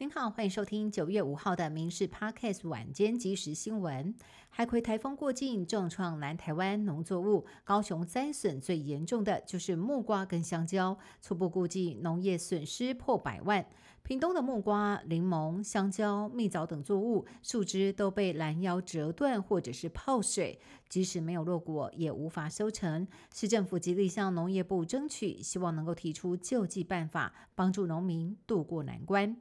[0.00, 4.14] 您好，欢迎收听九月五号的《民事 Podcast》晚间即时新闻。
[4.48, 7.44] 海葵台风过境，重创南台湾农作物。
[7.64, 13.66] 高雄灾损最严重的就是木瓜跟香蕉，初步估计农业损失破百万。
[14.04, 23.08] 屏东的木瓜、柠檬、香蕉、蜜枣等作物树枝都被拦腰折断，或者是泡水，即使没有落果，也无法收成。
[23.34, 29.36] 市政府极力向农业部争取，希望能够提出救济办法，帮助农民渡过难关。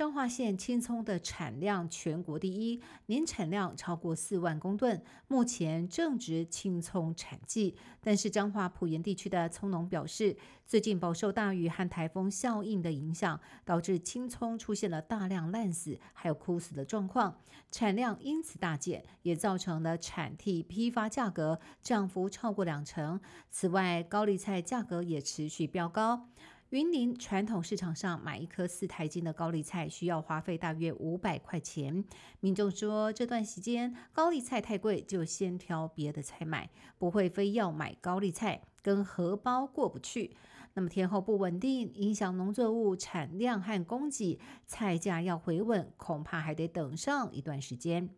[0.00, 7.76] 彰化县青葱的产量全国第一，年产量超过四万公吨，目前正值青葱产季。
[8.00, 10.34] 但是彰化埔盐地区的葱农表示，
[10.66, 17.38] 最近饱受大雨和台风效应的影响，导致青葱出现了大量烂死还有枯死的状况，
[17.70, 23.20] 产量因此大减，也造成了产地批发价格涨幅超过两成。
[23.50, 26.26] 此外，高丽菜价格也持续飙高。
[26.70, 32.04] 云林传统市场上买一颗四台斤的高丽菜需要花费大约五百块钱。
[32.38, 40.36] 民众说，这段时间高丽菜太贵，就先挑别的菜买，不会非要买高丽菜，跟荷包过不去。
[40.74, 48.10] 那么天后不稳定，影响农作物产量和供给，菜价要回稳，恐怕还得等上一段时间。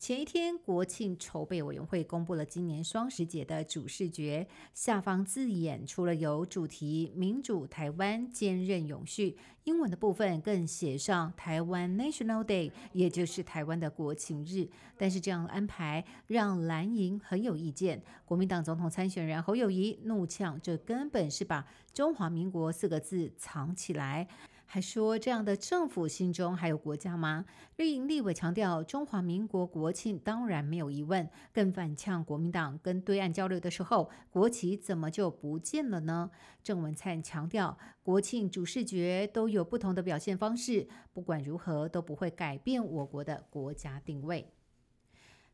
[0.00, 14.66] 前一天，国庆筹备委员会公布了今年双十节的主视觉，下方字眼除了有主题“民主台湾坚韧永续”，英文的部分更写上“台湾 National Day”，也就是台湾的国庆日。
[14.96, 24.26] 但是这样安排让蓝营很有意见，国民党总统参选人侯友谊怒呛：“这根本是把中华民国四个字藏起来。”
[24.72, 27.44] 还说这样的政府心中还有国家吗？
[27.74, 36.30] 绿营立委强调中华民国国庆当然没有疑问，更反呛国民党跟对岸交流的时候，国旗怎么就不见了呢？
[36.62, 44.52] 郑文灿强调国庆主视觉都有不同的表现方式，不管如何都不会改变我国的国家定位。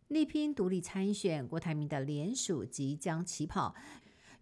[0.08, 3.74] 力拼独立参选，郭台铭的联署即将起跑。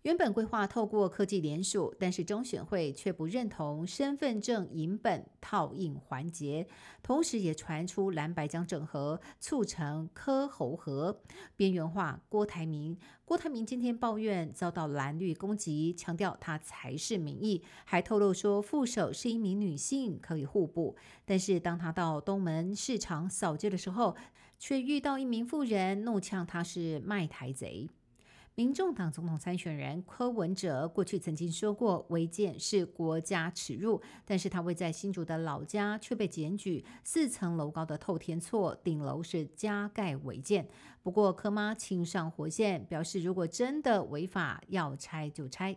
[0.05, 6.67] 原本规划透过科技联署，但是中选会却不认同身份证影本套印环节，
[7.03, 11.23] 同时也传出蓝白将整合，促成科侯合，
[11.57, 12.99] 边缘化郭台铭。
[13.25, 20.95] 郭台铭今天抱怨遭到蓝绿攻击，强调他才是民意，还透露说副手是一名女性，可以互补。
[21.25, 24.15] 但是当他到东门市场扫街的时候，
[24.59, 27.89] 却遇到一名妇人，怒呛他是卖台贼。
[28.57, 40.69] 民众党总统参选人柯文哲过去曾经说过违建是国家耻辱，但是他位在新竹的老家却被检举四层楼高的透天厝顶楼是加盖违建。
[41.03, 45.77] 不过柯妈亲上火线，表示如果真的违法，要拆就拆。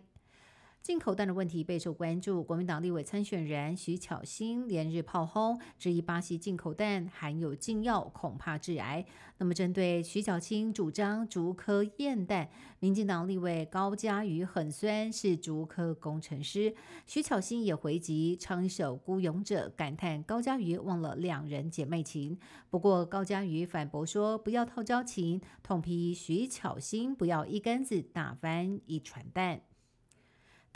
[0.81, 9.05] 进口蛋的问题备受关注，国民党立委参选人徐巧芯连日炮轰，质疑巴西进口蛋含有禁药，恐怕致癌。
[9.37, 12.49] 那么，针对徐巧芯主张竹科验蛋，
[12.79, 16.73] 民进党立委高嘉瑜很酸，是竹科工程师。
[17.05, 22.39] 徐巧芯也回击唱一首《孤勇者》，感叹高嘉瑜忘了两人姐妹情。
[22.69, 29.61] 不过，高嘉瑜反驳说，不要套交情，痛批徐巧芯不要一竿子打翻一船蛋。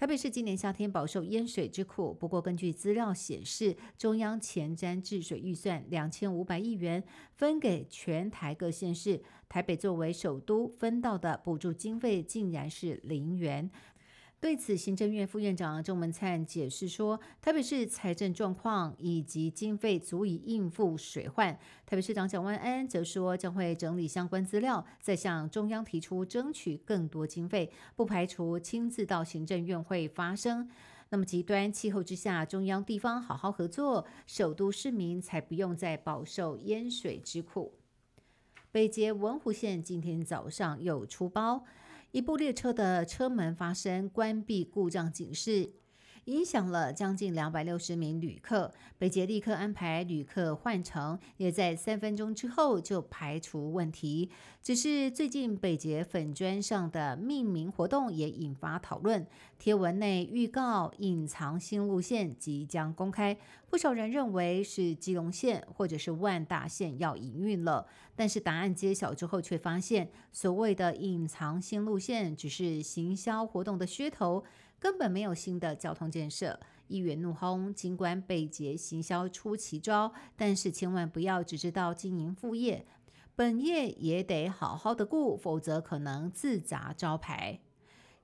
[0.02, 7.04] 台北市今年夏天饱受淹水之苦，不过根据资料显示，中央前瞻治水预算两千五百亿元
[7.36, 13.70] 分给全台各县市，台北作为首都分到的补助经费竟然是零元。
[14.42, 21.54] 对此，行政院副院长郑文灿解释说，台北市财政状况以及经费足以应付水患。
[21.86, 30.68] 台北市长蒋万安则说，将会整理相关资料，再向中央提出争取更多经费，不排除亲自到行政院会发声。
[31.10, 37.76] 那么极端气候之下，中央地方好好合作，首都市民才不用再饱受淹水之苦。
[38.72, 41.64] 北捷文湖线今天早上又出包。
[42.12, 45.81] 一部列车的车门发生关闭故障警示。
[46.26, 54.30] 影响了将近两百六十名旅客，北捷立刻安排旅客换乘，也在三分钟之后就排除问题。
[54.62, 59.26] 只是最近北捷粉砖上的命名活动也引发讨论，
[59.58, 63.36] 贴文内预告隐藏新路线即将公开，
[63.68, 67.88] 不少人认为是基隆线或者是万大线要营运了。
[68.16, 74.44] 但是答案揭晓之后，却发现所谓的隐藏新路线只是行销活动的噱头。
[74.82, 77.72] 根本没有新的交通建设，议员怒轰。
[77.72, 82.88] 尽管北捷行销出奇招，但是千万不要只知道经营副业，
[83.36, 87.60] 本业也得好好的顾，否则可能自砸招牌。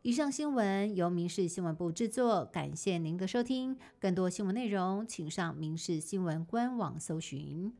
[0.01, 3.77] 以上新闻由民事新闻部制作，感谢您的收听。
[4.00, 7.71] 更多新闻内容，请上民事新闻官网搜寻。